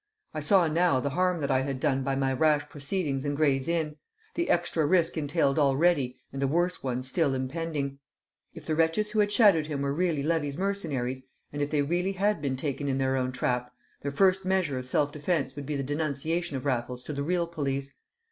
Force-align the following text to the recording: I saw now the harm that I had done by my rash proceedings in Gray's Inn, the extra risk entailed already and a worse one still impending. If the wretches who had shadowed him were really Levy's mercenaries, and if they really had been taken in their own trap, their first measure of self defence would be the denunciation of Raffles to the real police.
I 0.33 0.39
saw 0.39 0.65
now 0.67 0.99
the 0.99 1.11
harm 1.11 1.41
that 1.41 1.51
I 1.51 1.61
had 1.61 1.79
done 1.79 2.01
by 2.01 2.15
my 2.15 2.33
rash 2.33 2.67
proceedings 2.69 3.23
in 3.23 3.35
Gray's 3.35 3.67
Inn, 3.67 3.97
the 4.33 4.49
extra 4.49 4.83
risk 4.87 5.15
entailed 5.15 5.59
already 5.59 6.19
and 6.33 6.41
a 6.41 6.47
worse 6.47 6.81
one 6.81 7.03
still 7.03 7.35
impending. 7.35 7.99
If 8.55 8.65
the 8.65 8.73
wretches 8.73 9.11
who 9.11 9.19
had 9.19 9.31
shadowed 9.31 9.67
him 9.67 9.83
were 9.83 9.93
really 9.93 10.23
Levy's 10.23 10.57
mercenaries, 10.57 11.27
and 11.53 11.61
if 11.61 11.69
they 11.69 11.83
really 11.83 12.13
had 12.13 12.41
been 12.41 12.57
taken 12.57 12.87
in 12.87 12.97
their 12.97 13.15
own 13.15 13.31
trap, 13.31 13.71
their 14.01 14.09
first 14.09 14.43
measure 14.43 14.79
of 14.79 14.87
self 14.87 15.11
defence 15.11 15.55
would 15.55 15.67
be 15.67 15.75
the 15.75 15.83
denunciation 15.83 16.57
of 16.57 16.65
Raffles 16.65 17.03
to 17.03 17.13
the 17.13 17.21
real 17.21 17.45
police. 17.45 17.97